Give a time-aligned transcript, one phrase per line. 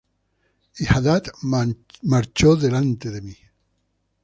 [0.79, 1.25] Y Hadad
[2.01, 3.37] marchó delante de mí.